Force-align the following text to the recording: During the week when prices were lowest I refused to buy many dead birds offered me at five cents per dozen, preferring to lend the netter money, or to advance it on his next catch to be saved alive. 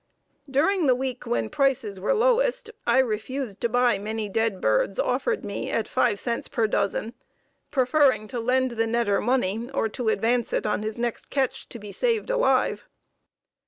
During 0.49 0.87
the 0.87 0.95
week 0.95 1.27
when 1.27 1.51
prices 1.51 1.99
were 1.99 2.15
lowest 2.15 2.71
I 2.87 2.97
refused 2.97 3.61
to 3.61 3.69
buy 3.69 3.99
many 3.99 4.27
dead 4.29 4.59
birds 4.59 4.97
offered 4.97 5.45
me 5.45 5.69
at 5.69 5.87
five 5.87 6.19
cents 6.19 6.47
per 6.47 6.65
dozen, 6.65 7.13
preferring 7.69 8.27
to 8.29 8.39
lend 8.39 8.71
the 8.71 8.87
netter 8.87 9.21
money, 9.23 9.69
or 9.71 9.89
to 9.89 10.09
advance 10.09 10.53
it 10.53 10.65
on 10.65 10.81
his 10.81 10.97
next 10.97 11.29
catch 11.29 11.69
to 11.69 11.77
be 11.77 11.91
saved 11.91 12.31
alive. 12.31 12.87